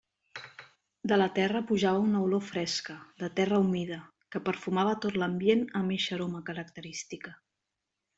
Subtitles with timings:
[1.11, 3.99] De la terra pujava una olor fresca, de terra humida,
[4.35, 7.35] que perfumava tot l'ambient amb eixa aroma característica.